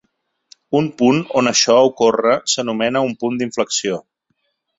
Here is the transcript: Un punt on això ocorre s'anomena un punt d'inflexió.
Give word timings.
Un 0.77 0.87
punt 1.01 1.19
on 1.41 1.49
això 1.51 1.75
ocorre 1.89 2.33
s'anomena 2.55 3.05
un 3.11 3.15
punt 3.25 3.37
d'inflexió. 3.43 4.01